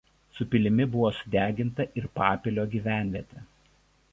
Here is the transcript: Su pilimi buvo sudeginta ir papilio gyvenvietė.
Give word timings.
Su 0.35 0.45
pilimi 0.53 0.85
buvo 0.95 1.11
sudeginta 1.17 1.85
ir 2.01 2.07
papilio 2.19 2.67
gyvenvietė. 2.73 3.45